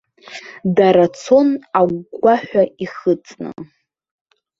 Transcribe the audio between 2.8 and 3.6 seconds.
ихыҵны.